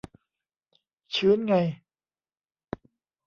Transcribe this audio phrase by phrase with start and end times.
[1.15, 1.55] ชื้นไง